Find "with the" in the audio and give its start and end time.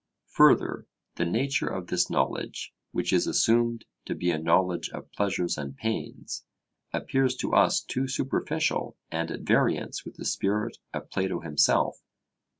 10.03-10.25